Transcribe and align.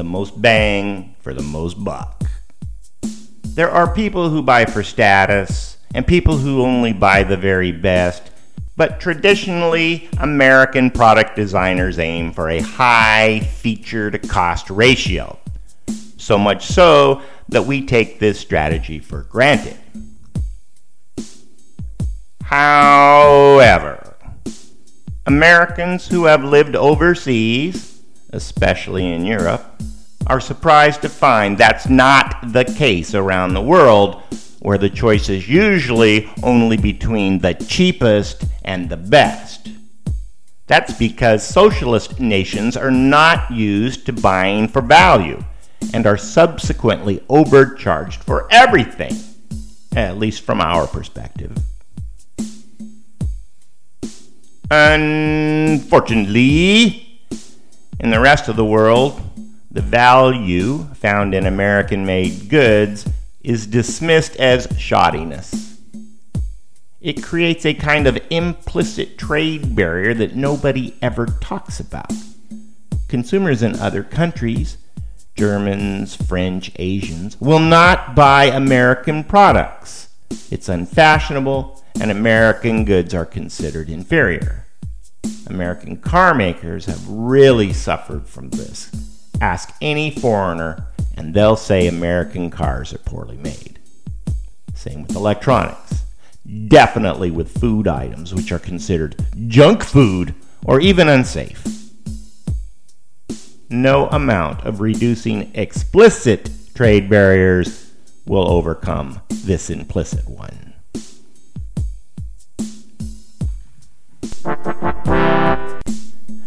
the 0.00 0.04
most 0.04 0.40
bang 0.40 1.14
for 1.20 1.34
the 1.34 1.42
most 1.42 1.84
buck. 1.84 2.24
There 3.44 3.70
are 3.70 3.92
people 3.92 4.30
who 4.30 4.40
buy 4.40 4.64
for 4.64 4.82
status 4.82 5.76
and 5.94 6.06
people 6.06 6.38
who 6.38 6.62
only 6.62 6.94
buy 6.94 7.22
the 7.22 7.36
very 7.36 7.70
best, 7.70 8.22
but 8.78 8.98
traditionally, 8.98 10.08
American 10.18 10.90
product 10.90 11.36
designers 11.36 11.98
aim 11.98 12.32
for 12.32 12.48
a 12.48 12.60
high 12.62 13.40
feature 13.40 14.10
to 14.10 14.18
cost 14.18 14.70
ratio. 14.70 15.38
So 16.16 16.38
much 16.38 16.64
so 16.64 17.20
that 17.50 17.66
we 17.66 17.84
take 17.84 18.18
this 18.18 18.40
strategy 18.40 19.00
for 19.00 19.24
granted. 19.24 19.76
However, 22.44 24.16
Americans 25.26 26.08
who 26.08 26.24
have 26.24 26.42
lived 26.42 26.74
overseas, 26.74 28.00
especially 28.32 29.12
in 29.12 29.26
Europe, 29.26 29.82
are 30.30 30.40
surprised 30.40 31.02
to 31.02 31.08
find 31.08 31.58
that's 31.58 31.88
not 31.88 32.52
the 32.52 32.64
case 32.64 33.16
around 33.16 33.52
the 33.52 33.60
world, 33.60 34.22
where 34.60 34.78
the 34.78 34.88
choice 34.88 35.28
is 35.28 35.48
usually 35.48 36.30
only 36.44 36.76
between 36.76 37.40
the 37.40 37.54
cheapest 37.54 38.44
and 38.64 38.88
the 38.88 38.96
best. 38.96 39.70
That's 40.68 40.96
because 40.96 41.44
socialist 41.44 42.20
nations 42.20 42.76
are 42.76 42.92
not 42.92 43.50
used 43.50 44.06
to 44.06 44.12
buying 44.12 44.68
for 44.68 44.80
value 44.80 45.42
and 45.92 46.06
are 46.06 46.16
subsequently 46.16 47.24
overcharged 47.28 48.22
for 48.22 48.46
everything, 48.52 49.16
at 49.96 50.16
least 50.16 50.42
from 50.42 50.60
our 50.60 50.86
perspective. 50.86 51.58
Unfortunately, 54.70 57.20
in 57.98 58.10
the 58.10 58.20
rest 58.20 58.46
of 58.46 58.54
the 58.54 58.64
world, 58.64 59.20
the 59.70 59.82
value 59.82 60.84
found 60.94 61.34
in 61.34 61.46
American 61.46 62.04
made 62.04 62.48
goods 62.48 63.08
is 63.42 63.66
dismissed 63.66 64.36
as 64.36 64.66
shoddiness. 64.68 65.78
It 67.00 67.22
creates 67.22 67.64
a 67.64 67.72
kind 67.72 68.06
of 68.06 68.18
implicit 68.30 69.16
trade 69.16 69.74
barrier 69.74 70.12
that 70.14 70.36
nobody 70.36 70.94
ever 71.00 71.26
talks 71.26 71.80
about. 71.80 72.12
Consumers 73.08 73.62
in 73.62 73.78
other 73.78 74.02
countries, 74.02 74.76
Germans, 75.34 76.14
French, 76.14 76.72
Asians, 76.76 77.40
will 77.40 77.60
not 77.60 78.14
buy 78.14 78.44
American 78.44 79.24
products. 79.24 80.08
It's 80.50 80.68
unfashionable, 80.68 81.82
and 82.00 82.10
American 82.10 82.84
goods 82.84 83.14
are 83.14 83.24
considered 83.24 83.88
inferior. 83.88 84.66
American 85.46 85.96
car 85.96 86.34
makers 86.34 86.86
have 86.86 87.08
really 87.08 87.72
suffered 87.72 88.26
from 88.26 88.50
this. 88.50 88.90
Ask 89.40 89.74
any 89.80 90.10
foreigner, 90.10 90.86
and 91.16 91.32
they'll 91.32 91.56
say 91.56 91.86
American 91.86 92.50
cars 92.50 92.92
are 92.92 92.98
poorly 92.98 93.38
made. 93.38 93.78
Same 94.74 95.02
with 95.02 95.16
electronics. 95.16 96.04
Definitely 96.68 97.30
with 97.30 97.58
food 97.58 97.88
items, 97.88 98.34
which 98.34 98.52
are 98.52 98.58
considered 98.58 99.16
junk 99.46 99.82
food 99.82 100.34
or 100.64 100.80
even 100.80 101.08
unsafe. 101.08 101.66
No 103.70 104.08
amount 104.08 104.66
of 104.66 104.80
reducing 104.80 105.50
explicit 105.54 106.50
trade 106.74 107.08
barriers 107.08 107.92
will 108.26 108.50
overcome 108.50 109.20
this 109.30 109.70
implicit 109.70 110.28
one. 110.28 110.74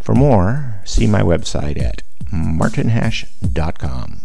For 0.00 0.14
more, 0.14 0.80
see 0.84 1.06
my 1.06 1.22
website 1.22 1.80
at 1.82 2.02
martinhash.com. 2.32 4.20